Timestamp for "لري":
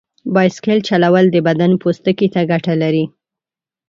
2.81-3.05